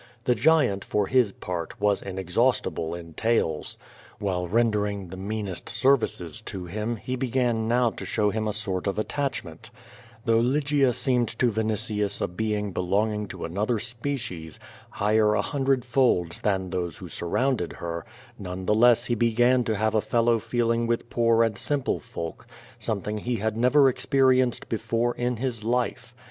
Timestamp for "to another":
13.27-13.75